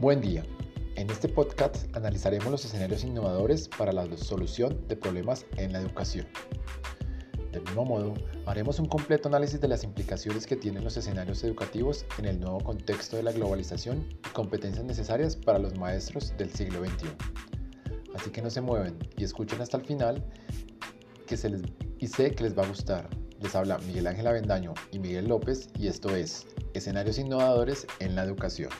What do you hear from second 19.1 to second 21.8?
y escuchen hasta el final que se les,